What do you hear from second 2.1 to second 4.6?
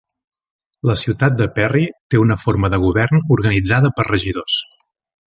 té una forma de govern organitzada per regidors.